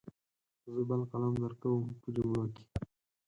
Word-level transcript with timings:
زه 0.73 0.81
بل 0.89 1.01
قلم 1.11 1.33
درکوم 1.41 1.81
په 2.01 2.07
جملو 2.15 2.45
کې. 2.53 2.63